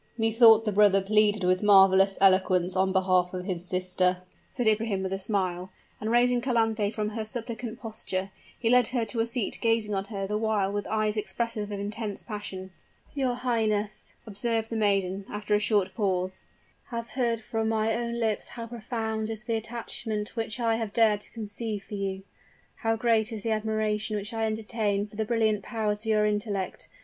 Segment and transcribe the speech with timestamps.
[0.17, 5.13] "Methought the brother pleaded with marvelous eloquence on behalf of his sister," said Ibrahim, with
[5.13, 9.59] a smile; and raising Calanthe from her suppliant posture, he led her to a seat,
[9.61, 12.71] gazing on her the while with eyes expressive of intense passion.
[13.13, 16.45] "Your highness," observed the maiden, after a short pause,
[16.87, 21.21] "has heard from my own lips how profound is the attachment which I have dared
[21.21, 22.23] to conceive for you
[22.77, 26.87] how great is the admiration which I entertain for the brilliant powers of your intellect.